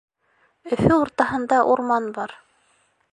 [0.77, 2.35] Өфө уртаһында урман бар.